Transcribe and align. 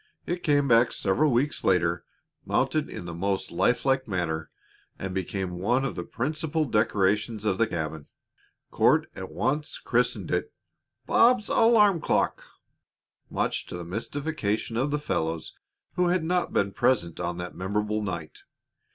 It 0.25 0.41
came 0.41 0.67
back 0.67 0.91
several 0.91 1.29
weeks 1.31 1.63
later, 1.63 2.03
mounted 2.43 2.89
in 2.89 3.05
the 3.05 3.13
most 3.13 3.51
lifelike 3.51 4.07
manner, 4.07 4.49
and 4.97 5.13
became 5.13 5.59
one 5.59 5.85
of 5.85 5.93
the 5.95 6.01
principal 6.03 6.65
decorations 6.65 7.45
of 7.45 7.59
the 7.59 7.67
cabin. 7.67 8.07
Court 8.71 9.05
at 9.15 9.29
once 9.29 9.77
christened 9.77 10.31
it 10.31 10.51
"Bob's 11.05 11.49
alarm 11.49 12.01
clock," 12.01 12.43
much 13.29 13.67
to 13.67 13.77
the 13.77 13.85
mystification 13.85 14.75
of 14.75 14.89
the 14.89 14.97
fellows 14.97 15.53
who 15.93 16.07
had 16.07 16.23
not 16.23 16.51
been 16.51 16.71
present 16.71 17.19
on 17.19 17.37
that 17.37 17.53
memorable 17.53 18.01
night. 18.01 18.39